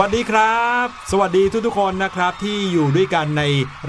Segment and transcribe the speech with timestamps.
[0.00, 3.42] วัสดีครับ สวัสดีทุกๆคนนะครับที่อยู่ด้วยกันใน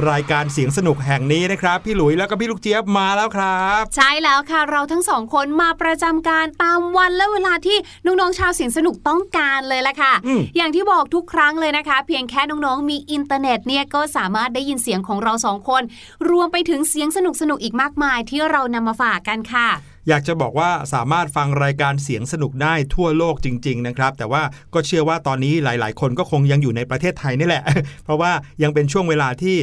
[0.10, 15.84] รายการเสียงสนุกแห่งนี้นะครับพี่หลุยแล้วก็พี่ลูกเจี๊ยบมาแล้วครับ ใช่แล้วค่ะเราทั้งสองคนมาประจำการตามวันและเวลาที่น้องๆชาวเสียงสนุกต้องการเลยละค่ะอืมอย่างที่บอกทุกครั้งเลยนะคะ เพียงแค่น้องๆมีอินเทอร์เน็ตเนี่ยก็สามารถได้ยินเสียงของเราสองคน
[16.30, 17.20] รวมไปถึงเสียงส
[17.50, 19.70] นุกๆอีกมากมายที่เรานำมาฝากกันค่ะ
[20.10, 24.44] อยากจะบอกว่าสามารถฟังรายการเสียงสนุกได้ทั่วโลกจริง ๆ นะครับ แต่ว่า
[24.74, 27.64] ก็เชื่อว่าตอนนี้หลาย ๆ คนก็คงยังอยู่ในประเทศไทยนี่แหละ
[28.04, 28.32] เพราะว่า
[28.64, 29.58] ยังเป็นช่วงเวลาที่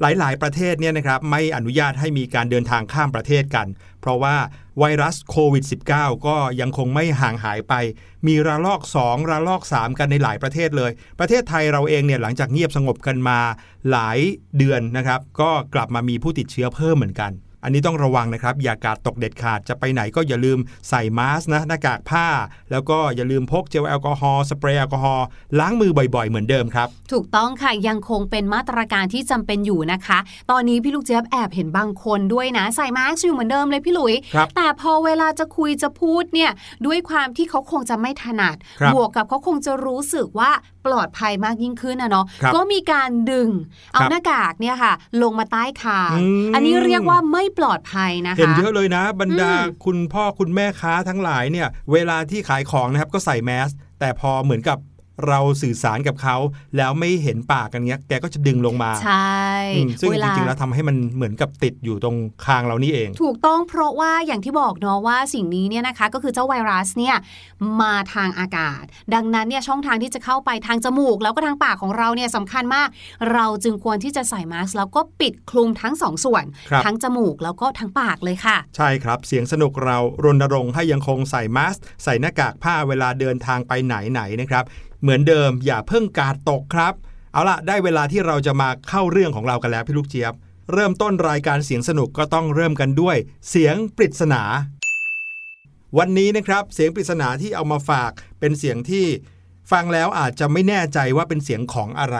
[0.00, 3.66] หลาย ๆ ประเทศเนี่ยนะครับไม่อนุญาตให้มีการเดินทางข้ามประเทศกัน
[4.00, 4.36] เพราะว่า
[4.78, 5.64] ไวรัสโควิด
[5.94, 7.74] -19 ก็ยังคงไม่ห่างหายไป
[8.26, 13.38] มีระลอก 2 ระลอก 3 กันในหลายประเทศเลย ประเทศไทยเราเองเนี่ยหลังจากเงียบสงบกันมา
[13.90, 14.18] หลาย
[14.58, 17.32] เดือนนะครับ ก็กลับมามีผู้ติดเชื้อเพิ่มเหมือนกัน
[17.68, 22.26] อันนี้ต้องระวังนะครับ อย่ากาดตกเด็ดขาดจะไปไหนก็อย่าลืมใส่มาสก์นะหน้ากากผ้า
[22.70, 25.26] แล้วก็อย่าลืมพกเจลแอลกอฮอล์สเปรย์แอลกอฮอล์
[25.58, 30.18] ล้างมือบ่อยๆ เหมือนเดิมครับ ถูกต้องค่ะยังคงเป็นมาตรการที่จำเป็นอยู่นะคะ
[30.50, 36.50] ตอนนี้พี่ลูกเจี๊ยบแอบเห็นบางคนด้วยนะ ใส่มาสก์อยู่เหมือนเดิมเลยพี่หลุยครับแต่พอเวลาจะคุยจะพูดเนี่ย
[36.86, 40.50] ด้วยความที่เขาคงจะไม่ถนัดครับบวกกับเขาคงจะรู้สึกว่า
[40.88, 43.48] ปลอดภัยมากยิ่งขึ้นนะเนาะครับก็มีการดึง
[43.92, 44.92] เอาครับหน้ากากเนี่ยค่ะ
[45.22, 53.70] ลงมาใต้คางอืมอันนี้เรียกว่าไม่ปลอดภัยนะคะเห็นเยอะเลยนะ บรรดาอืมคุณพ่อคุณแม่ค้าทั้งหลายเนี่ย เวลาที่ขายของนะครับก็ใส่แมส
[54.00, 54.78] แต่พอเหมือนกับ
[55.26, 56.36] เราสื่อสารกับเขา
[56.76, 59.38] แล้วไม่เห็นปากกันเงี้ย แกก็จะดึงลงมา ใช่
[59.76, 67.16] อืมซึ่งเวจลาริงๆแล้วทำให้มันเหมือนกับติดอยู่ตรงคางเรานี่เอง ถูกต้องเพราะว่าอย่างที่บอกเนาะว่าสิ่งนี้เนี่ยนะคะ ก็คือเจ้าไวรัสเนี่ย
[67.80, 68.82] มาทางอากาศ
[69.14, 72.88] ดังนั้นเนี่ยช่องทางที่จะเข้าไปทางจมูก แล้วก็ทางปากของเราเนี่ยสำคัญมาก
[73.32, 84.64] เราจึงควรที่จะใส่มาสก์แล้วก็ปิดคลุมทั้งสองส่วนครับทั้งจมูกแล้วก็ทั้งปากเลยค่ะ ใช่ครับ เสียงสนุกเรารณรงค์ให้ยังคงใส่มาสก์ใส่หน้ากากผ้าเวลาเดินทางไปไหนไหนๆนะครับ
[85.02, 86.94] เหมือนเดิมอย่าเพิ่งกาดตกครับ
[87.32, 90.34] เอาล่ะ ได้เวลาที่เราจะมาเข้าเรื่องของเรากันแล้วพี่ลูกเจี๊ยบ
[90.72, 93.16] เริ่มต้นรายการเสียงสนุกก็ต้องเริ่มกันด้วย
[93.50, 94.42] เสียงปริศนา
[95.98, 99.06] วันนี้นะครับเสียงปริศนาที่เอามาฝากเป็นเสียงที่
[99.72, 102.16] ฟังแล้วอาจจะไม่แน่ใจว่าเป็นเสียงของอะไร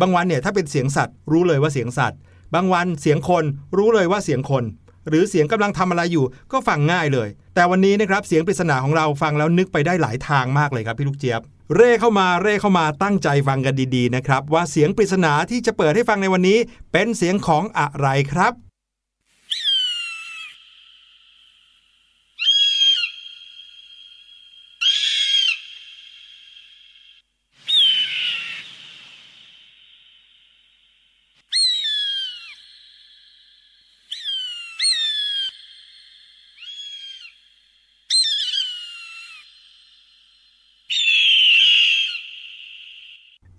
[0.00, 2.18] บางวันเนี่ยถ้าเป็นเสียงสัตว์ รู้เลยว่าเสียงสัตว์
[2.54, 3.44] บางวันเสียงคน
[3.76, 4.64] รู้เลยว่าเสียงคน
[5.08, 11.40] หรือเสียงกำลังทำอะไรอยู่ ก็ฟังง่ายเลย แต่วันนี้นะครับเสียงปริศนาของเราฟังแล้วนึกไปได้หลายทางมากเลยครับพี่ลูกเจี๊ยบ
[11.76, 16.58] เร่เข้ามาเร่เข้ามาตั้งใจฟังกันดีๆนะครับ ว่าเสียงปริศนาที่จะเปิดให้ฟังในวันนี้
[16.92, 18.52] เป็นเสียงของอะไรครับ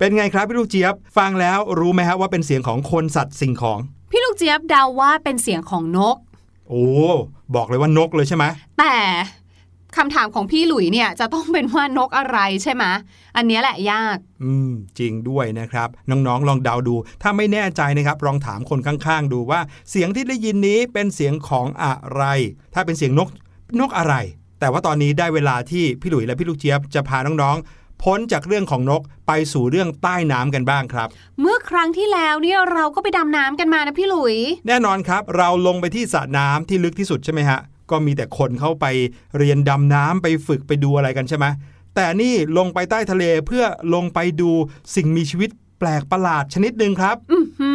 [0.04, 3.80] เป็นไงครับพี่ลูกเจี๊ยบ ฟังแล้วรู้ไหมครับว่าเป็นเสียงของคนสัตว์สิ่งของ
[4.12, 6.18] พี่ลูกเจี๊ยบเดาว่าเป็นเสียงของนก
[6.70, 6.86] โอ้
[7.56, 8.46] บอกเลยว่านกเลยใช่ไหม
[8.80, 8.96] แต่
[9.98, 12.84] คำถามของพี่หลุยเนี่ยจะต้องเป็นว่านกอะไรใช่ไหม
[13.36, 19.60] อันเนี้ยแหละยาก อืม จริงด้วยนะครับ น้องๆ ลองเดาดู ถ้าไม่แน่ใจนะครับ ลองถามคนข้างๆ ดูว่า
[19.90, 22.24] เสียงที่ได้ยินนี้เป็นเสียงของอะไร
[22.74, 23.30] ถ้าเป็นเสียงนก
[23.80, 24.16] นกอะไร
[24.60, 31.08] แต่ว่าตอนนี้ได้เวลาที่พี่หลุยและพี่ลูกเจี๊ยบจะพาน้องๆ พ้นจากเรื่องของนกไปสู่เรื่องใต้น้ำกันบ้างครับ
[31.42, 34.36] เมื่อครั้งที่แล้วเนี่ยเราก็ไปดำน้ำกันมานะพี่หลุย
[34.68, 37.60] แน่นอนครับ เราลงไปที่สระน้ำที่ลึกที่สุดใช่ไหมฮะ
[37.92, 38.86] ก็มีแต่คนเข้าไป
[39.38, 41.46] เรียนดำน้ำไปฝึกไปดูอะไรกันใช่ไหม
[41.96, 44.52] แต่นี่ลงไปใต้ทะเลเพื่อลงไปดู
[44.96, 47.72] สิ่งมีชีวิตแปลกประหลาดชนิดหนึ่งครับอือหื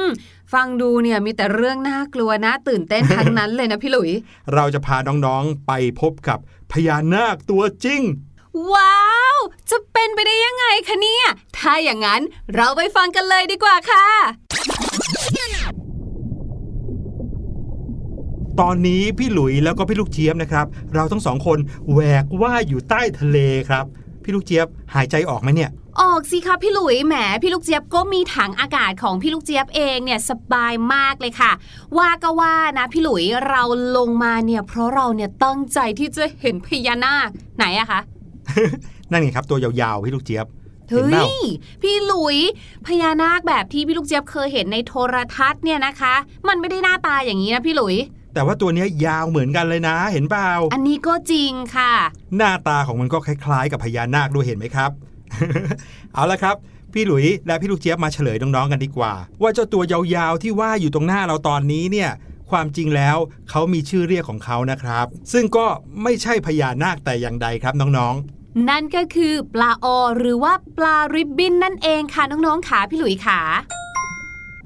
[0.00, 0.02] อ
[0.52, 4.10] ฟังดูเนี่ยมีแต่เรื่องน่ากลัวน่าตื่นเต้นทั้งนั้นเลยนะพี่หลุย
[4.54, 6.38] เราจะพาน้องๆไปพบกับ
[6.72, 8.02] พญานาคตัวจริง
[8.72, 9.23] ว้าว
[9.70, 11.26] จะเป็นไปได้ยังไงคะเนี่ย
[11.58, 12.20] ถ้าอย่างนั้น
[12.54, 14.06] เราไปฟังกันเลยดีกว่าค่ะ
[18.60, 21.58] ตอนนี้พี่หลุยแล้วก็พี่ลูกเจี๊ยบนะครับ เราทั้งสองคน
[21.90, 23.84] แหวกว่ายอยู่ใต้ทะเลครับ
[24.22, 25.70] พี่ลูกเจี๊ยบหายใจออกไหมเนี่ย
[26.00, 31.52] ออกสิคะพี่หลุยแหมพี่ลูกเจี๊ยบก็มีถังอากาศของพี่ลูกเจี๊ยบเองเนี่ยสบายมากเลยค่ะ
[31.96, 33.62] ว่าก็ว่านะพี่หลุยเรา
[33.96, 38.00] ลงมาเนี่ยเพราะเราเนี่ยตั้งใจที่จะเห็นพญานาคไหนอะคะ
[39.10, 40.46] นั่นไงครับตัวยาวๆพี่ลูกเจี๊ยบ
[40.88, 41.44] เห็เฮ้นเปล่าย
[41.82, 42.38] พี่หลุย
[42.86, 46.14] พญานาคแบบที่พี่ลูกเจี๊ยบเคยเห็นในโทรทัศน์เนี่ยนะคะ
[46.48, 47.96] มันไม่ได้หน้าตาอย่างนี้นะพี่หลุย
[48.34, 51.92] แต่ว่าตัวเนี้ยยาวเหมือนกันเลยนะ เห็นเปล่าอันนี้ก็จริงค่ะ
[52.36, 54.90] หน้าตาของมันก็คล้ายๆ กับพญานาคด้วยเห็นไหมครับ
[56.14, 56.56] เอาละครับ
[56.92, 62.10] พี่หลุยและพี่ลูกเจี๊ยบมาเฉลยน้องๆกันดีกว่า ว่าเจ้าตัวยาวๆที่ว่าอยู่ตรงหน้าเราตอนนี้เนี่ย
[62.50, 63.16] ความจริงแล้ว
[63.50, 65.66] เขามีชื่อเรียกของเขานะครับ ซึ่งก็
[66.02, 68.14] ไม่ใช่พญานาคแต่อย่างใดครับน้อง
[68.68, 73.40] นั่นก็คือปลาออหรือว่าปลาริบบิ้นนั่นเองค่ะน้องๆขาพี่หลุยขา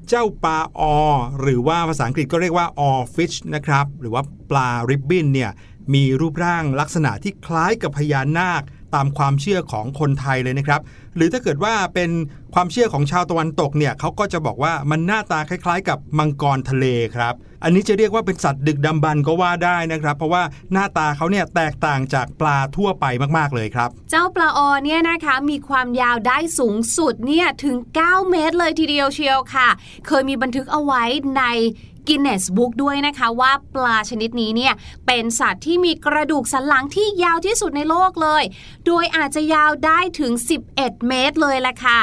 [0.07, 0.95] เจ้าปลาออ
[1.41, 5.51] หรือว่าภาษาอังกฤษก็เรียกว่าออฟิชนะครับ หรือว่าปลาริบบิ้นเนี่ย
[5.93, 8.61] มีรูปร่างลักษณะที่คล้ายกับพญานาค
[8.95, 10.81] ตามความเชื่อของคนไทยเลยนะครับ
[11.15, 12.09] หรือถ้าเกิดว่าเป็น
[12.53, 20.43] ความเชื่อของชาวตะวันตกเนี่ยเขาก็จะบอกว่ามันหน้าตาคล้าย ๆ กับมังกรทะเลครับ อันนี้จะเรียกว่าเป็นสัตว์ดึกดำบรรพ์ก็ว่าได้นะครับ เพราะว่า
[20.73, 23.05] หน้าตาเขาเนี่ยแตกต่างจากปลาทั่วไป
[23.37, 29.69] มากๆเลยครับ เจ้าปลาออเนี่ยนะคะมีความยาวได้สูงสุดเนี่ยถึง 9 เมตรเลยทีเดียวเชียวค่ะ
[30.07, 31.03] เคยมีบันทึกเอาไว้
[31.37, 31.43] ใน
[32.09, 34.73] กินเนสบุ๊กด้วยนะคะว่าปลาชนิดนี้เนี่ย
[35.07, 38.43] เป็นสัตว์ที่มีกระดูกสันหลังที่ยาวที่สุดในโลกเลย
[38.85, 40.31] โดยอาจจะยาวได้ถึง
[40.71, 42.01] 11 เมตรเลยแหละค่ะ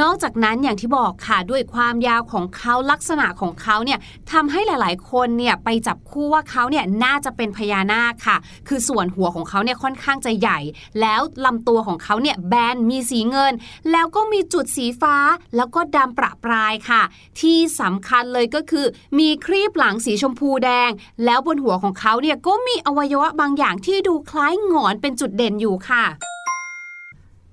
[0.00, 3.98] นอกจากนั้นอย่างที่บอกค่ะด้วยความยาวของเขาลักษณะของเขาเนี่ย
[4.32, 8.36] ทำให้หลาย ๆ คนเนี่ยไปจับคู่ว่าเขาเนี่ยน่าจะเป็นพญานาคค่ะ
[8.68, 10.58] คือส่วนหัวของเขาเนี่ยค่อนข้างจะใหญ่
[11.00, 13.52] แล้วลำตัวของเขาเนี่ยแบนมีสีเงิน
[13.92, 15.16] แล้วก็มีจุดสีฟ้า
[15.56, 17.02] แล้วก็ดำประปรายค่ะ
[17.40, 18.86] ที่สำคัญเลยก็คือ
[19.18, 20.90] มีครีบหลังสีชมพูแดง
[21.24, 26.04] แล้วบนหัวของเขาเนี่ยก็มีอวัยวะบางอย่างที่ดูคล้ายหงอนเป็นจุดเด่นอยู่ค่ะ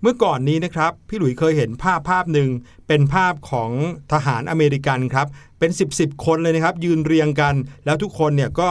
[0.04, 2.50] เมื่อก่อนนี้นะครับพี่หลุยเคยเห็นภาพภาพหนึ่ง
[2.88, 3.72] เป็นภาพของ
[4.14, 5.28] ทหารอเมริกันครับ
[5.60, 7.56] เป็น 10บสคนเลยนะครับยืนเรียงกัน
[7.86, 8.70] แล้วทุกคนเนี่ยก็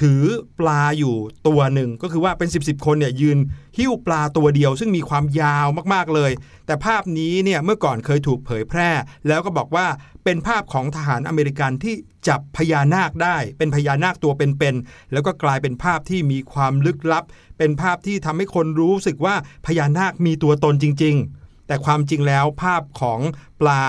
[0.00, 0.22] ถือ
[0.58, 1.14] ปลาอยู่
[1.48, 3.38] ตัวหนึ่งก็คือว่าเป็น 10บสคนเนี่ยยืน
[3.78, 6.32] หิ้วปลาตัวเดียว ซึ่งมีความยาวมากๆเลย
[6.66, 8.90] แต่ภาพนี้เนี่ยเมื่อก่อนเคยถูกเผยแพร่
[9.28, 9.86] แล้วก็บอกว่า
[10.24, 11.94] เป็นภาพของทหารอเมริกันที่
[12.28, 17.24] จับพญานาคได้ เป็นพญานาคตัวเป็นๆแล้วก็กลายเป็นภาพที่มีความลึกลับ
[17.58, 19.34] เป็นภาพที่ทำให้คนรู้สึกว่า
[19.66, 23.20] พญานาคมีตัวตนจริง ๆ แต่ความจริงแล้วภาพของ
[23.60, 23.84] ปลา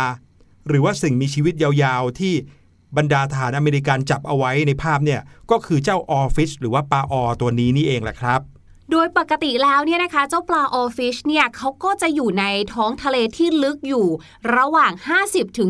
[0.68, 2.34] หรือว่าสิ่งมีชีวิตยาวๆที่
[2.98, 5.22] บรรดาทหารอเมริกันจับเอาไว้ในภาพเนี่ย
[5.52, 8.42] ก็คือเจ้า oarfish หรือว่าปลา oar ตัวนี้นี่เองแหละครับ
[8.92, 14.08] โดยปกติแล้วเนี่ยนะคะ เจ้าปลา oarfish เนี่ยเขาก็จะอยู่ในท้องทะเลที่ลึกอยู่
[14.56, 14.92] ระหว่าง
[15.26, 15.70] 50 ถึง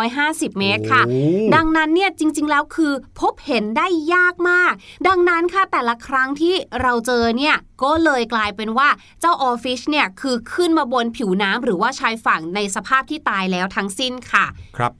[0.00, 1.20] 250 เมตรค่ะโอ้
[1.54, 4.72] ดังนั้นเนี่ยจริงๆแล้วคือพบเห็นได้ยากมาก
[5.08, 8.88] ดังนั้นค่ะแต่ละครั้งที่เราเจอเนี่ยก็เลยกลายเป็นว่า
[9.20, 14.46] เจ้าออฟิชเนี่ยคือขึ้นมาบนผิวน้ำหรือว่าชายฝั่งในสภาพที่ตายแล้วทั้งสิ้นค่ะ
[14.76, 14.92] ครับ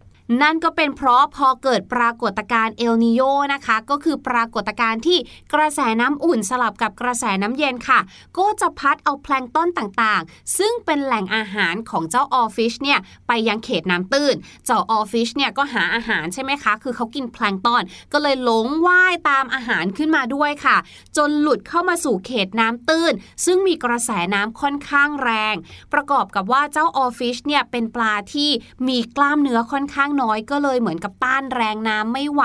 [0.43, 3.21] นั่นก็เป็นเพราะพอเกิดปรากฏการณ์เอลนิโย
[3.55, 5.19] นะคะ ก็คือปรากฏการณ์ที่
[5.55, 8.01] กระแสน้ำอุ่นสลับกับกระแสน้ำเย็นค่ะ
[8.39, 14.35] ก็จะพัดเอาแพลงก์ตอนต่างๆ ซึ่งเป็นแหล่งอาหารของเจ้า oarfish เนี่ยไปยังเขตน้ำตื้น
[14.67, 17.83] เจ้า oarfish เนี่ยก็หาอาหารใช่ไหมคะ คือเขากินแพลงก์ตอน
[18.13, 20.77] ก็เลยหลงว่ายตามอาหารขึ้นมาด้วยค่ะ
[21.17, 23.13] จนหลุดเข้ามาสู่เขตน้ำตื้น
[23.45, 25.55] ซึ่งมีกระแสน้ำค่อนข้างแรง
[25.93, 28.51] ประกอบกับว่าเจ้า oarfish เนี่ยเป็นปลาที่
[28.89, 32.43] มีกล้ามเนื้อค่อนข้างน้อยก็เลยเหมือนกับต้านแรงน้ำไม่ไหว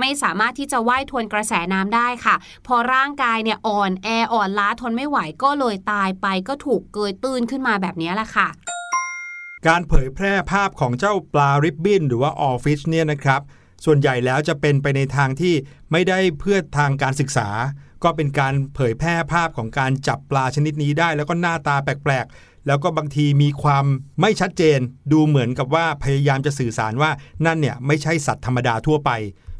[0.00, 2.34] ไม่สามารถที่จะว่ายทวนกระแสน้ำได้ค่ะ
[2.66, 8.48] พอร่างกายเนี่ยอ่อนแออ่อนล้าทนไม่ไหวก็เลยตายไปก็ถูกเกยตื้นขึ้นมาแบบนี้แหละค่ะ
[9.66, 13.40] การเผยแพร่ภาพของเจ้าปลาริบบินหรือว่าออฟิชเนี่ยนะครับ
[13.84, 15.54] ส่วนใหญ่แล้วจะเป็นไปในทางที่
[15.92, 17.48] ไม่ได้เพื่อทางการศึกษา
[18.04, 23.84] ก็เป็นการเผยแพร่ภาพของการจับปลาชนิดนี้ได้ แล้วก็หน้าตาแปลกๆ แล้วก็บางทีมีความ
[24.20, 24.78] ไม่ชัดเจน
[25.12, 27.10] ดูเหมือนกับว่าพยายามจะสื่อสารว่า
[27.46, 29.10] นั่นเนี่ยไม่ใช่สัตว์ธรรมดาทั่วไป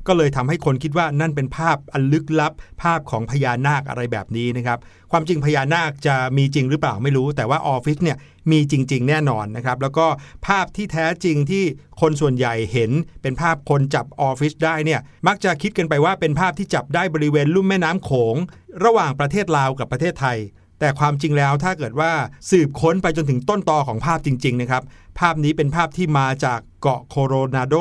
[0.06, 4.78] ก็เลยทำให้คนคิดว่านั่นเป็นภาพอันลึกลับ ภาพของพญานาคอะไรแบบนี้นะครับ
[5.12, 8.16] ความจริงพญานาคจะมีจริงหรือเปล่าไม่รู้ แต่ว่าออฟฟิศเนี่ย
[8.50, 10.06] มีจริง ๆ แน่นอนนะครับ แล้วก็
[10.46, 11.64] ภาพที่แท้จริงที่
[12.00, 12.90] คนส่วนใหญ่เห็น
[13.22, 18.36] เป็นภาพคนจับออฟฟิศได้เนี่ยมักจะคิดกันไปว่าเป็นภาพที่จับได้บริเวณลุ่มแม่น้ำโขง
[18.84, 20.38] ระหว่างประเทศลาวกับประเทศไทย
[20.80, 22.12] แต่ความจริงแล้วถ้าเกิดว่า
[22.50, 24.82] สืบค้นไปจนถึงต้นตอของภาพจริง ๆ นะครับ
[25.18, 27.74] ภาพนี้เป็นภาพที่มาจากเกาะโคโรนาโด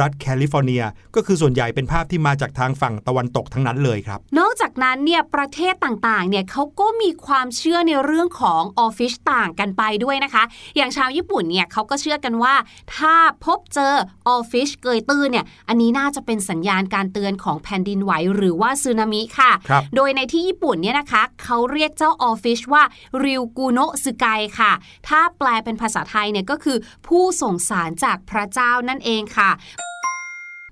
[0.00, 0.82] รัฐแคลิฟอร์เนีย
[1.14, 10.42] ก็คือส่วนใหญ่เป็นภาพที่มาจากทางฝั่งตะวันตกทั้งนั้นเลยครับ นอกจากนั้นเนี่ยประเทศต่างๆ เนี่ยเขาก็มีความเชื่อในเรื่องของออฟฟิศต่างกันไปด้วยนะคะ
[10.76, 12.54] อย่างชาวญี่ปุ่นเนี่ยเขาก็เชื่อกันว่า
[12.96, 13.14] ถ้า
[13.44, 13.94] พบเจอ
[14.28, 22.82] ออฟฟิศเกยตื้นเนี่ยอันนี้น่าจะเป็นสัญญาณการเตือนของแผ่นดินไหวหรือว่าสึนามิค่ะครับโดยในที่ญี่ปุ่นเนี่ยนะคะเขาเรียกเจ้าออฟฟิศว่า
[23.24, 24.26] ริวกุโนะสึไก
[24.58, 24.72] ค่ะ
[25.08, 29.50] ถ้าแปลเป็นภาษาไทยเนี่ยก็คือผู้ส่งสารจากพระเจ้านั่นเองค่ะ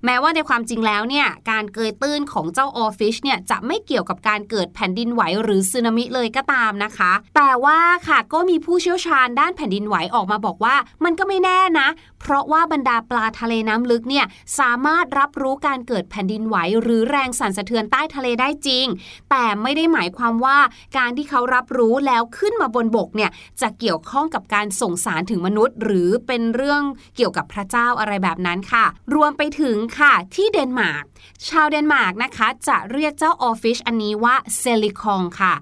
[0.07, 11.89] แม้ว่าในความจริงแล้วเนี่ยการเกยตื้นของเจ้าออฟฟิชเนี่ยจะไม่เกี่ยวกับการเกิดแผ่นดินไหวหรือสึนามิเลยก็ตามนะคะ แต่ว่าค่ะก็มีผู้เชี่ยวชาญด้านแผ่นดินไหวออกมาบอกว่า มันก็ไม่แน่นะ
[12.21, 14.27] เพราะว่าบรรดาปลาทะเลน้ำลึกเนี่ย
[14.59, 18.87] สามารถรับรู้การเกิดแผ่นดินไหว หรือแรงสั่นสะเทือนใต้ทะเลได้จริง
[19.31, 20.59] แต่ไม่ได้หมายความว่า
[20.99, 26.83] การที่เขารับรู้แล้วขึ้นมาบนบกเนี่ยจะเกี่ยวข้องกับการส่งสารถึงมนุษย์ หรือเป็นเรื่อง
[27.17, 28.85] เกี่ยวกับพระเจ้าอะไรแบบนั้นค่ะ
[29.15, 31.05] รวมไปถึงค่ะ ที่เดนมาร์ก
[31.49, 35.55] ชาวเดนมาร์กนะคะ จะเรียกเจ้า oarfish อันนี้ว่า sildekonge ค่ะ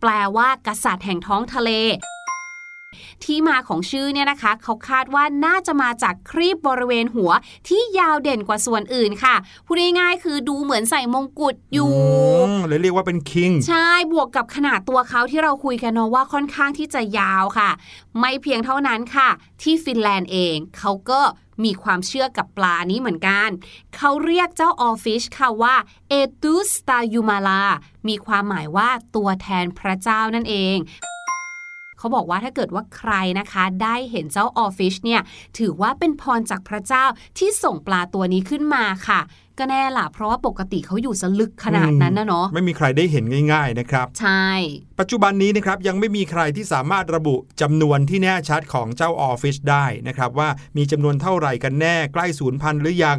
[0.00, 1.70] แปลว่ากษัตริย์แห่งท้องทะเล
[3.24, 7.30] ที่มาของชื่อเนี่ยนะคะ เขาคาดว่าน่าจะมาจากครีบบริเวณหัว
[7.68, 9.34] ที่ยาวเด่นกว่าส่วนอื่นค่ะ
[9.66, 17.70] พูดง่ายๆคือดูเหมือนใส่มงกุฎอยู่อืมเลยเรียกว่าเป็น king ใช่บวกกับขนาดตัวเขาที่เราคุยกันเนาะว่าค่อนข้างที่จะยาวค่ะ
[18.18, 19.28] ไม่เพียงเท่านั้นค่ะ
[19.62, 21.20] ที่ฟินแลนด์เองเขาก็
[21.64, 23.48] มีความเชื่อกับปลานี้เหมือนกัน
[23.96, 25.74] เขาเรียกเจ้า oarfish ค่ะว่า
[26.08, 27.62] เอตุสตายูมาลา
[28.08, 30.76] มีความหมายว่าตัวแทนพระเจ้านั่นเอง
[32.02, 35.20] เขาบอกว่าถ้าเกิดว่าใครนะคะ ได้เห็นเจ้า oarfish เนี่ย
[35.58, 37.04] ถือว่าเป็นพรจากพระเจ้า
[37.38, 39.20] ที่ส่งปลาตัวนี้ขึ้นมาค่ะ
[39.58, 44.46] ก็แน่ล่ะ เพราะว่าปกติเขาอยู่สลึกขนาดนั้นนะเนาะไม่มีใครได้เห็นง่าย ๆนะครับ ใช่
[45.00, 53.18] ปัจจุบันนี้นะครับยังไม่มีใครที่สามารถระบุจำนวนที่แน่ชัดของเจ้าออฟฟิศได้นะครับว่ามีจำนวนเท่าไหร่กันแน่ใกล้สูญพันธุ์หรือยัง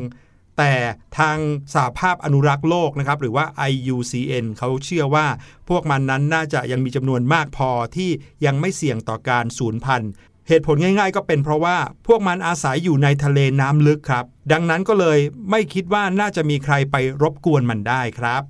[0.58, 0.74] แต่
[1.20, 1.38] ทาง
[1.74, 5.28] สหภาพอนุรักษ์โลกนะครับหรือว่า IUCN เขาเชื่อว่า
[5.70, 8.10] พวกมันนั้นน่าจะยังมีจำนวนมากพอที่
[8.46, 10.12] ยังไม่เสี่ยงต่อการสูญพันธุ์
[10.48, 15.20] เหตุผลง่ายๆ ก็เป็นเพราะว่าพวกมันอาศัยอยู่ในทะเลน้ำลึกครับ ดังนั้นก็เลย
[15.52, 18.44] ไม่คิดว่าน่าจะมีใครไปรบกวนมันได้ครับ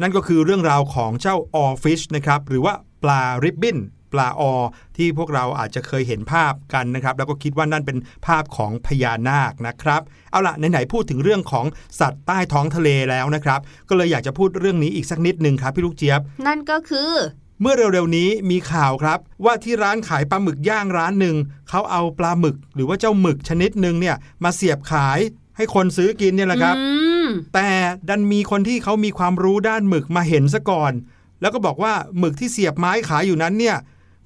[0.00, 3.78] นั่นก็คือเรื่องราวของเจ้าออฟิชนะครับหรือว่าปลาริบบิ้น
[4.20, 4.52] ลาออ
[4.96, 11.66] ที่พวกเราอาจจะเคยเห็นภาพกันนะครับ แล้วก็คิดว่านั่นเป็นภาพของพญานาคนะครับ เอาล่ะไหนๆพูดถึงเรื่องของ
[12.00, 17.12] สัตว์ใต้ท้องทะเลแล้วนะครับ ก็เลยอยากจะพูดเรื่องนี้อีกสักนิดหนึ่งครับพี่ลูกเจี๊ยบ นั่นก็คือ
[17.60, 21.36] เมื่อเร็วๆนี้มีข่าวครับ ว่าที่ร้านขายปลาหมึกย่างร้านหนึ่ง
[21.68, 25.18] เขาเอาปลาหมึก หรือว่าเจ้าหมึกชนิดหนึ่งเนี่ยมาเสียบขาย
[25.56, 26.86] ให้คนซื้อกินเนี่ยแหละครับอื
[27.26, 27.68] มแต่
[28.08, 30.92] ดันมีคนที่เขามีความรู้ด้านหมึกมาเห็นซะก่อน
[31.40, 33.76] แล้วก็บอกว่าหมึกที่เสียบไม้ขายอยู่นั้นเนี่ย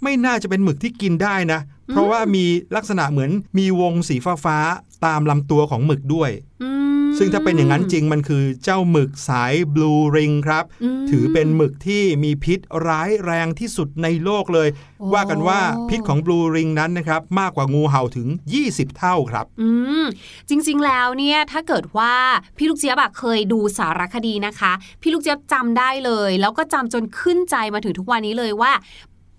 [0.02, 2.45] ไม่น่าจะเป็นหมึกที่กินได้นะ เพราะว่ามี
[2.76, 6.30] ลักษณะเหมือนมีวงสีฟ้าๆตามลำตัวของหมึกด้วย
[6.62, 6.80] อืม
[7.19, 10.64] ซึ่งถ้าเป็นอย่างนั้นจริงมันคือเจ้าหมึกสายบลูริงครับ
[11.00, 18.28] มถือเป็นหมึกที่มีพิษร้ายแรงที่สุดในโลกเลยโอ้ว่ากันว่าพิษของบลูริงนั้นนะครับ มากกว่างูเห่าถึง
[18.62, 19.69] 20 เท่าครับ อื
[20.02, 20.04] ม
[20.49, 22.14] จริงๆแล้วเนี่ยถ้าเกิดว่า
[22.57, 24.72] พี่ลูกเจี๊ยบอะเคยดูสารคดีนะคะ
[25.03, 28.72] พี่ลูกเจี๊ยบจำได้เลย แล้วก็จำจนขึ้นใจมาถึงทุกวันนี้เลยว่า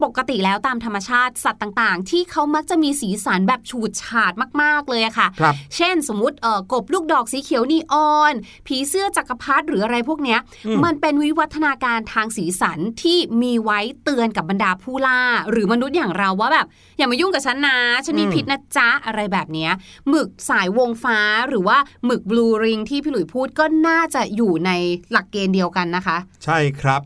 [0.03, 8.33] ปกติแล้วตามธรรมชาติสัตว์ต่าง ๆ ที่เขามักจะมีสีสันแบบฉูดฉาดมาก ๆ เลยอะค่ะครับเช่นสมมติเอ่อกบลูกดอกสีเขียวนีออน
[8.67, 19.71] ผีเสื้อจักรพรรดิหรืออะไรพวกเนี้ยอืมมันเป็นวิวัฒนาการทางสีสันที่มีไว้เตือนกับบรรดาผู้ล่า หรือมนุษย์อย่างเราว่าแบบอย่ามายุ่งกับฉันนะฉันมีพิษนะจ๊ะอะไรแบบเนี้ย
[20.09, 24.71] หมึกสายวงฟ้าหรือว่าหมึกบลูริงที่พี่หลุยพูดก็น่าจะอยู่ใน
[25.11, 27.01] หลักเกณฑ์เดียวกันนะคะ ใช่ครับ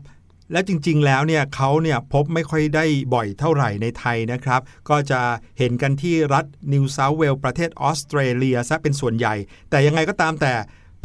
[0.52, 5.20] และจริง ๆ แล้วเนี่ยเขาเนี่ยพบไม่ค่อยได้บ่อยเท่าไหร่ในไทยนะครับ ก็จะ
[5.58, 9.34] เห็นกันที่รัฐนิวเซาท์เวลประเทศออสเตรเลียซะเป็นส่วนใหญ่
[9.70, 10.54] แต่ยังไงก็ตามแต่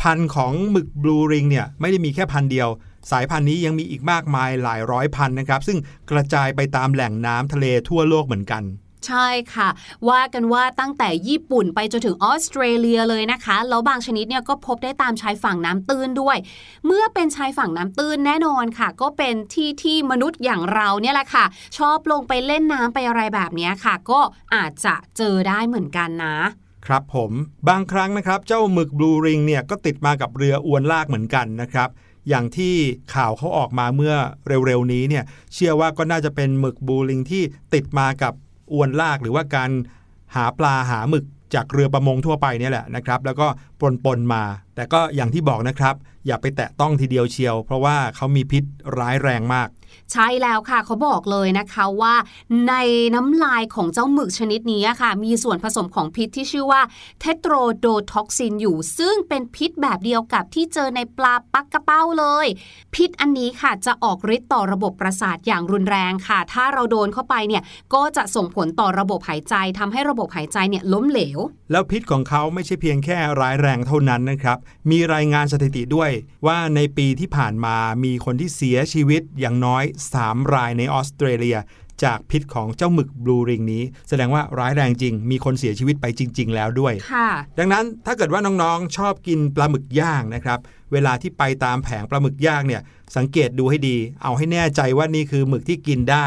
[0.01, 2.69] พันธุ์ของหมึกบลูริงเนี่ยไม่ได้มีแค่พันธุ์เดียว
[3.11, 5.77] สายพันธุ์นี้ยังมีอีกมากมายหลายร้อยพันธุ์นะครับ ซึ่ง
[6.11, 8.63] กระจายไปตามแหล่งน้ำทะเลทั่วโลกเหมือนกัน
[9.07, 9.69] ใช่ค่ะ
[10.09, 16.37] ว่ากันว่าตั้งแต่ญี่ปุ่นไปจนถึงออสเตรเลียเลยนะคะ แล้วบางชนิดเนี่ยก็พบได้ตามชายฝั่งน้ำตื้นด้วย
[16.85, 21.45] เมื่อเป็นชายฝั่งน้ำตื้นแน่นอนค่ะ ก็เป็นที่ที่มนุษย์อย่างเราเนี่ยแหละค่ะ
[21.77, 24.19] ชอบลงไปเล่นน้ำไปอะไรแบบนี้ค่ะ ก็
[24.55, 26.37] อาจจะเจอได้เหมือนกันนะ
[26.87, 27.31] ครับผม
[27.69, 31.89] บางครั้งนะครับ เจ้าหมึกบลูริงเนี่ยก็ติดมากับเรืออวนลากเหมือนกันนะครับ
[32.29, 32.75] อย่างที่
[33.15, 34.15] ข่าวเขาออกมาเมื่อ
[34.47, 38.33] เร็วๆนี้เนี่ยเชื่อว่าก็น่าจะเป็นหมึกบูริงที่ติดมากับ
[38.73, 39.71] อวนลากหรือว่าการ
[40.35, 43.47] หาปลาหาหมึกจากเรือประมงทั่วไปเนี่ยแหละนะครับ แล้วก็
[43.79, 44.43] ปนปนๆมา
[44.81, 45.95] แต่ก็อย่างที่บอกนะครับ
[46.27, 48.63] อย่าไปแตะต้องทีเดียวเชียว เพราะว่าเขามีพิษ
[48.97, 49.69] ร้ายแรงมาก
[50.11, 52.15] ใช่แล้วค่ะเขาบอกเลยนะคะว่า
[52.67, 52.73] ใน
[53.15, 56.81] น้ำลายของเจ้าหมึกชนิดนี้ค่ะ มีส่วนผสมของพิษที่ชื่อว่า
[57.19, 62.47] เทโตรโดท็อกซินอยู่ ซึ่งเป็นพิษแบบเดียวกับที่เจอในปลาปักกระเป้าเลย
[62.95, 67.63] พิษอันนี้ค่ะจะออกฤทธิ์ต่อระบบประสาทอย่างรุนแรงค่ะ ถ้าเราโดนเข้าไปเนี่ย
[67.93, 71.39] ก็จะส่งผลต่อระบบหายใจทำให้ระบบหายใจเนี่ยล้มเหลว
[71.71, 74.57] แล้วพิษของเขาไม่ใช่เพียงแค่ร้ายแรงเท่านั้นนะครับ
[74.91, 76.11] มีรายงานสถิติด้วย
[76.47, 79.83] ว่าในปีที่ผ่านมามีคนที่เสียชีวิตอย่างน้อย
[80.17, 81.57] 3 รายในออสเตรเลีย
[82.03, 87.29] จากพิษของเจ้าหมึกบลูริงนี้ แสดงว่าร้ายแรงจริง มีคนเสียชีวิตไปจริง ๆ แล้วด้วยค่ะ
[87.59, 90.59] ดังนั้นถ้าเกิดว่าน้องๆ ชอบกินปลาหมึกย่างนะครับ
[90.91, 92.81] เวลาที่ไปตามแผงปลาหมึกย่างเนี่ย
[93.17, 96.25] สังเกตดูให้ดี เอาให้แน่ใจว่านี่คือหมึกที่กินได้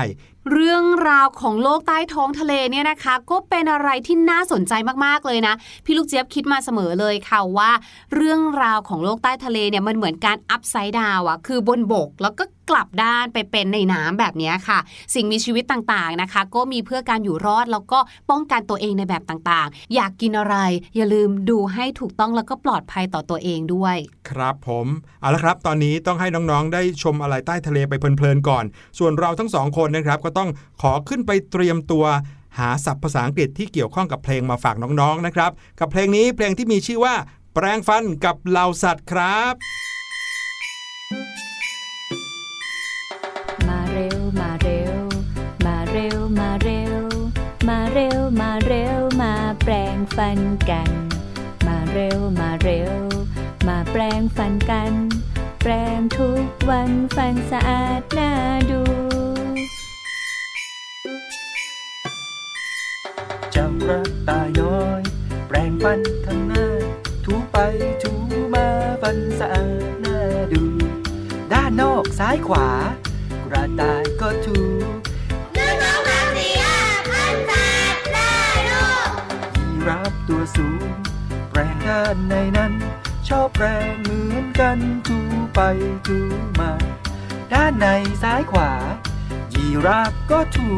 [0.52, 4.72] เรื่องราวของโลกใต้ท้องทะเลเนี่ยนะคะ ก็เป็นอะไรที่น่าสนใจ
[5.04, 5.54] มากๆเลยนะ
[5.84, 7.70] พี่ลูกเจี๊ยบคิดมาเสมอเลยค่ะว่า
[8.14, 14.78] เรื่องราวของโลกใต้ทะเลเนี่ยมันเหมือนการอัพไซด์ดาวอะคือบนบกแล้วก็กลับด้านไปเป็นในน้ำแบบนี้ค่ะ
[15.14, 17.98] สิ่งมีชีวิตต่างๆนะคะ ก็มีเพื่อการอยู่รอดแล้วก็
[18.30, 20.56] ป้องกันตัวเองในแบบต่างๆ อยากกินอะไร
[20.96, 23.96] อย่าลืมดูให้ถูกต้องแล้วก็ปลอดภัยต่อตัวเองด้วย
[24.30, 24.86] ครับครับผม
[25.20, 28.64] เอาละครับตอนนี้ต้องให้น้องๆ ได้ชมอะไรใต้ทะเลไปเพลินๆก่อน
[28.98, 30.50] ส่วนเราทั้งสองคนนะครับ ก็ต้อง
[30.82, 32.04] ขอขึ้นไปเตรียมตัว
[32.58, 35.50] หาศัพท์ภาษาอังกฤษที่เกี่ยวข้องกับเพลงมาฝากน้องๆนะครับ
[35.80, 37.14] กับเพลงนี้เพลงที่มีชื่อว่า
[37.54, 39.54] แปลงฟันกับเหล่าสัตว์ครับ
[50.70, 50.90] กัน
[51.66, 52.92] มาเร็วมาเร็ว
[53.68, 54.92] มาแปลงฟันกัน
[55.62, 58.30] แปลงทุกวันฟันสะอาดน่า
[58.70, 58.82] ดู
[63.52, 63.66] เจ้า
[64.06, 65.02] กตาย้อย
[65.48, 66.66] แปรงฟันข้างหน้า
[67.24, 67.56] ถูไป
[68.02, 68.12] ถู
[68.54, 68.66] มา
[69.02, 70.18] ฟันสะอาดน่า
[70.52, 70.62] ดู
[71.52, 72.68] ด้านนอกซ้ายขวา
[73.44, 74.73] กระต่ายก็ถู
[81.94, 82.72] ด้านในนั้น
[83.28, 85.18] ชอบแปรงเหมือนกันถู
[85.54, 85.60] ไป
[86.06, 86.18] ถู
[86.60, 86.72] มา
[87.52, 87.86] ด้านใน
[88.22, 88.72] ซ้ายขวา
[89.54, 90.70] ยีราฟก็ถู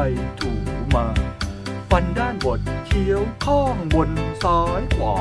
[0.00, 0.52] ถูไปถู
[0.94, 1.06] มา
[1.90, 4.10] ฟันด้านบดเคี้ยวข้องบน
[4.42, 5.16] ซ้ายขวา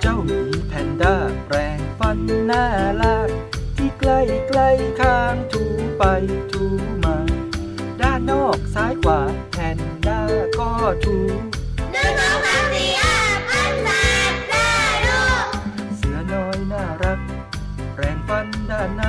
[0.00, 2.64] เจ้าหมีแพนด้าแปรงฟันหน้า
[3.02, 3.30] ลาก
[3.76, 4.70] ที่ใกล้ใกล้
[5.00, 5.62] ข้างถู
[5.98, 6.04] ไป
[6.52, 6.64] ถู
[10.82, 11.18] ก็ถู
[15.96, 17.20] เสือน้อยน่ารัก
[17.94, 19.02] แปรงฟันด้านใน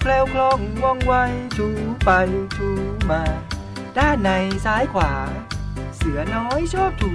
[0.00, 1.14] แคล้วคล่องว่องไว
[1.56, 1.68] ถู
[2.04, 2.10] ไป
[2.56, 2.70] ถู
[3.10, 3.22] มา
[3.98, 4.30] ด้านใน
[4.66, 5.12] ซ้ายขวา
[5.96, 7.14] เสือน้อยชอบถู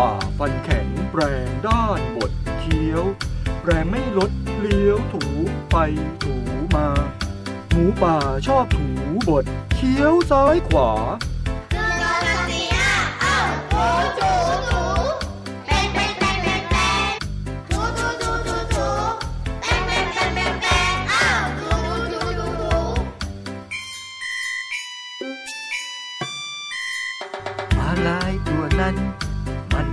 [0.00, 3.04] ป่าฟันแข็งแปรงด้านบดเคี้ยว
[3.60, 5.24] แปรงไม่ลดเลี้ยวถู
[5.70, 5.76] ไป
[6.22, 6.34] ถู
[6.74, 6.88] มา
[7.70, 8.88] หมูป่าชอบถู
[9.28, 10.90] บดเคี้ยวซ้ายขวา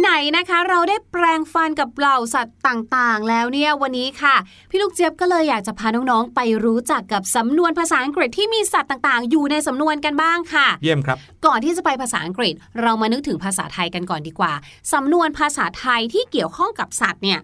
[0.00, 4.36] ไหนๆนะคะ เราได้แปลงฟันกับเหล่าสัตว์ต่างๆ แล้วเนี่ยวันนี้ค่ะ
[4.70, 14.52] พี่ลูกเจี๊ยบก็เลยอยากจะพาน้องๆไปรู้จักกับสำนวนภาษาอังกฤษที่มีสัตว์ต่างๆ อยู่ในสำนวนกันบ้างค่ะ เยี่ยมครับ ก่อนที่จะไปภาษาอังกฤษ เรามานึกถึงภาษาไทยกันก่อนดีกว่า
[14.92, 17.40] สำนวนภาษาไทยที่เกี่ยวข้องกับสัตว์เนี่ย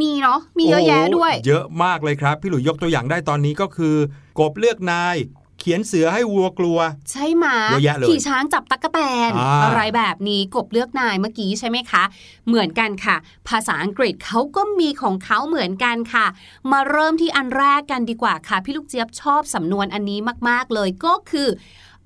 [0.00, 3.96] มีเนาะมีเยอะแยะด้วยโอ้โหเยอะมากเลยครับ พี่หลุยยกตัวอย่างได้ตอนนี้ก็คือ
[4.40, 5.16] กบเลือกนาย
[5.64, 6.78] เขียนเสือให้วัวกลัว
[7.10, 8.98] ใช่ไหมเยอะแยะเลยขี่ช้างจับตั๊กแต
[9.28, 12.02] นอ่าอะไรแบบนี้กบเลือกนายเมื่อกี้ใช่ไหมคะ
[12.46, 13.16] เหมือนกันค่ะ
[13.48, 16.26] ภาษาอังกฤษเขาก็มีของเขาเหมือนกันค่ะ
[16.72, 21.48] มาเริ่มที่อันแรกกันดีกว่าค่ะ พี่ลูกเจี๊ยบชอบสำนวนอันนี้มาก ๆ เลยก็คือ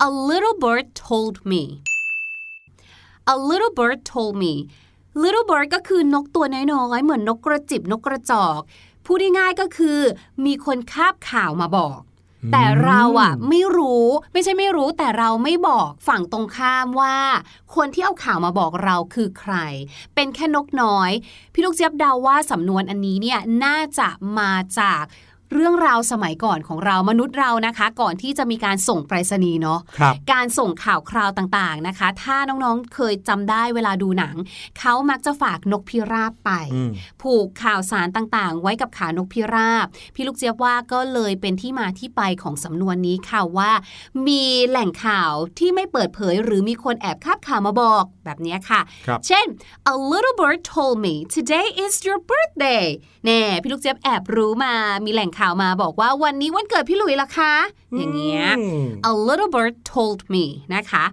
[0.06, 1.62] a little bird told me
[3.32, 4.54] a little bird told me
[5.22, 8.60] little bird ก็คือนกตัวน้อยๆ เหมือนนกกระจิบนกกระจอก
[9.06, 10.00] พูดง่ายๆก็คือ
[10.44, 12.00] มีคนคาบข่าวมาบอก
[12.52, 17.16] แต่เราอะไม่รู้ไม่ใช่ไม่รู้แต่เราไม่บอกฝั่งตรงข้ามว่า
[17.74, 19.54] คนที่เอาข่าวมาบอกเราคือใคร
[20.14, 21.10] เป็นแค่นกน้อย
[21.52, 25.02] พี่ลูกเจี๊ยบเดาว่าสำนวนอันนี้เนี่ยน่าจะมาจาก
[25.54, 34.34] เรื่องราวสมัยก่อนของเรามนุษย์เรานะคะ ก่อนที่จะมีการส่งไปรษณีย์เนาะครับการส่งข่าวคราวต่างๆนะคะ ถ้าน้องๆเคยจำได้เวลาดูหนัง
[34.78, 36.90] เขามักจะฝากนกพิราบไปอืม
[37.22, 43.70] ผูกข่าวสารต่างๆ ไว้กับขานกพิราบ พี่ลูกเจี๊ยบว่าก็เลยเป็นที่มาที่ไปของสำนวนนี้ค่ะว่า
[44.26, 49.46] มีแหล่งข่าวที่ไม่เปิดเผย หรือมีคนแอบคาบข่าวมาบอกแบบเนี้ยค่ะครับเช่น
[49.92, 52.86] a little bird told me today is your birthday
[53.26, 57.54] แน่พี่ลูกเจี๊ยบแอบรู้มามีแหล่งข่าวมาบอกว่าวันนี้วันเกิดพี่หลุยล่ะคะ
[57.96, 60.44] อย่างเงี้ยอืม a little bird told me
[60.74, 61.04] นะคะ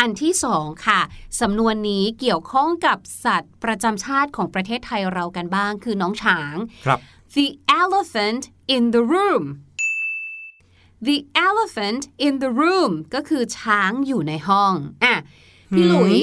[0.00, 1.00] อันที่สองค่ะ
[1.40, 6.98] สำนวนนี้เกี่ยวข้องกับสัตว์ประจำชาติของประเทศไทยเรากันบ้างคือน้องช้าง ครับ
[7.36, 7.46] the
[7.82, 8.42] elephant
[8.74, 9.44] in the room
[11.08, 14.72] the elephant in the room ก็คือช้างอยู่ในห้อง
[15.04, 15.14] อะ
[15.76, 16.16] พี่หลุย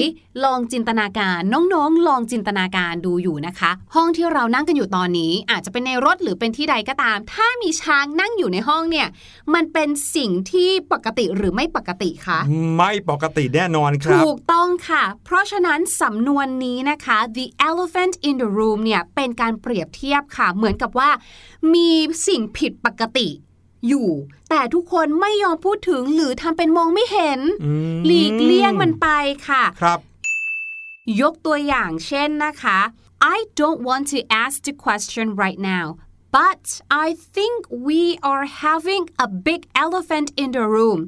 [0.44, 9.08] ลองจินตนาการน้องๆ ลองจินตนาการดูอยู่นะคะ ห้องที่เรานั่งกันอยู่ตอนนี้ อาจจะเป็นในรถหรือเป็นที่ใดก็ตาม ถ้ามีช้างนั่งอยู่ในห้องเนี่ย
[9.54, 12.38] มันเป็นสิ่งที่ปกติหรือไม่ปกติคะ
[12.76, 21.10] ไม่ปกติแน่นอนครับถูกต้องค่ะ เพราะฉะนั้นสำนวนนี้นะคะ the elephant in the room เนี่ยเป็นการเปรียบเทียบค่ะ เหมือนกับว่า
[21.74, 21.90] มี
[22.26, 23.28] สิ่งผิดปกติ
[23.88, 24.08] อยู่
[24.50, 29.08] แต่ทุกคนไม่ยอมพูดถึงหรือทำเป็นมองไม่เห็นอืมหลีกเลี่ยงมันไป
[29.48, 29.98] ค่ะครับ
[31.20, 32.78] ยกตัวอย่างเช่นนะคะ
[33.34, 35.86] I don't want to ask the question right now
[36.38, 36.64] but
[37.06, 37.56] I think
[37.88, 41.00] we are having a big elephant in the room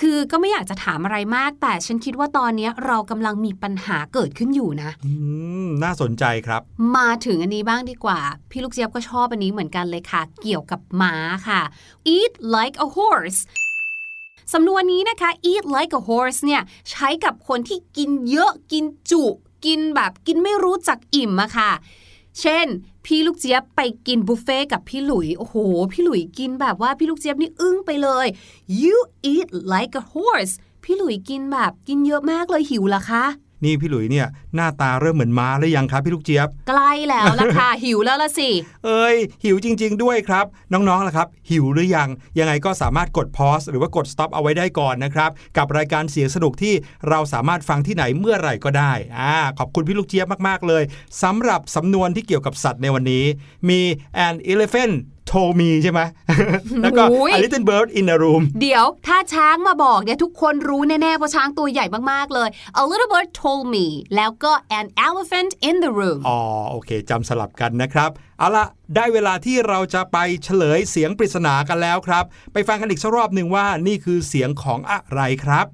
[0.00, 5.12] คือก็ไม่อยากจะถามอะไรมาก แต่ฉันคิดว่าตอนนี้เรากำลังมีปัญหาเกิดขึ้นอยู่นะอื
[5.66, 6.60] มน่าสนใจครับ
[6.96, 11.14] มาถึงอันนี้บ้างดีกว่า พี่ลูกเจี๊ยบก็ชอบอันนี้เหมือนกันเลยค่ะ เกี่ยวกับม้า
[11.48, 11.60] ค่ะ
[12.14, 13.40] eat like a horse
[14.52, 19.24] สำนวนนี้นะคะ eat like a horse เนี่ยใช้กับคนที่กินเยอะกินจุ
[19.66, 21.72] กินแบบกินไม่รู้จักอิ่มอะค่ะ
[22.40, 22.66] เช่น
[23.04, 25.56] พี่ลูกเจี๊ยบไปกินบุฟเฟ่กับพี่หลุย โอ้โห
[25.92, 28.26] พี่หลุยกินแบบว่าพี่ลูกเจี๊ยบนี่อึ้งไปเลย
[28.82, 28.96] you
[29.32, 33.24] eat like a horse พี่หลุยกินแบบกินเยอะมากเลยหิวเหรอคะ
[33.64, 38.50] นี่พี่หลุยเนี่ยหน้าตาเริ่มเหมือนม้าหรือยังครับพี่ลูกเจี๊ยบ ใกล้แล้วล่ะค่ะ หิวแล้วละสิ
[38.84, 46.74] เอ้ย หิวจริง ๆ ด้วยครับ น้องๆล่ะครับ หิวหรือยัง ยังไงก็สามารถกด pause หรือว่ากด stop เอาไว้ได้ก่อนนะครับ กับรายการเสียงสนุกที่
[47.08, 50.82] เราสามารถฟังที่ไหนเมื่อไหร่ก็ได้อ่าขอบคุณพี่ลูกเจี๊ยบมากๆเลย
[51.22, 53.24] สำหรับสำนวนที่เกี่ยวกับสัตว์ในวันนี้
[53.68, 53.80] มี
[54.26, 54.94] an elephant
[55.32, 56.00] told me ใช่ไหม
[56.82, 62.48] แล้วก็โอ้ย a little bird in a room เดี๋ยวถ้าช้างมาบอกเนี่ยทุกคนรู้แน่ๆเพราะช้างตัวใหญ่มากๆเลย
[62.80, 66.38] a little bird told me แล้วก็ an elephant in the room อ๋อ
[66.70, 68.66] โอเคจำสลับกันนะครับเอาละ
[68.96, 75.66] ได้เวลาที่เราจะไปเฉลยเสียงปริศนากันแล้วครับ ไปฟังกันอีกสักรอบหนึ่งว่านี่คือเสียงของอะไรครับ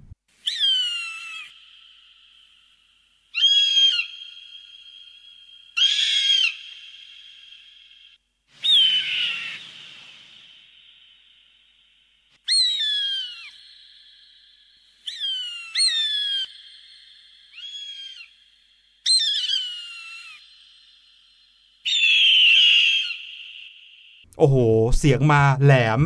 [24.38, 24.57] โอ้โห
[24.98, 26.01] เสียงมาแหลม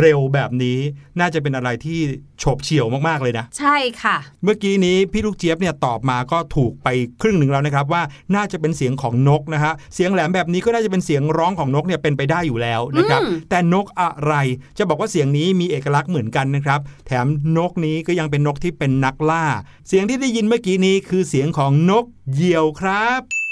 [0.00, 0.78] เร็วแบบนี้
[1.20, 1.98] น่าจะเป็นอะไรที่
[2.38, 6.88] โฉบเฉี่ยวมากๆเลยนะ ใช่ค่ะ เมื่อกี้นี้พี่ลูกเจี๊ยบเนี่ยตอบมาก็ถูกไป
[7.20, 8.02] ครึ่งหนึ่งแล้วนะครับ ว่า
[8.34, 14.34] น่าจะเป็นเสียงของนกนะฮะเสียงแหลมแบบนี้ก็น่าจะเป็นเสียงร้องของนกเนี่ยเป็นไปได้อยู่แล้วนะครับอืมแต่นกอะไร
[14.78, 19.44] จะบอกว่าเสียงนี้มีเอกลักษณ์เหมือนกันนะครับ แถมนกนี้ก็ยังเป็นนกที่เป็นนักล่า
[19.88, 23.47] เสียงที่ได้ยินเมื่อกี้นี้คือเสียงของนกเหยี่ยวครับ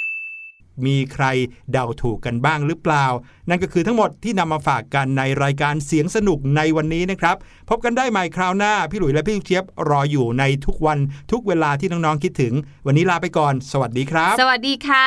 [0.87, 1.25] มีใคร
[1.73, 3.07] เดาถูกกันบ้างหรือเปล่า
[3.49, 7.37] นั่นก็คือทั้งหมดที่นำมาฝากกันในรายการเสียงสนุกในวันนี้นะครับ
[7.71, 10.99] พบกันได้ใหม่คราวหน้า พี่หลุยและพี่ลูกเจี๊ยบรออยู่ในทุกวัน
[11.33, 12.53] ทุกเวลาที่น้องๆคิดถึง
[12.87, 15.01] วันนี้ลาไปก่อน สวัสดีครับ สวัสดีค่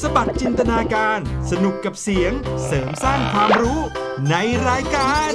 [0.00, 1.18] สบัดจินตนาการ
[1.50, 2.32] สนุกกับเสียง
[2.66, 3.80] เสริมสร้างความรู้
[4.30, 4.34] ใน
[4.68, 5.32] รายการ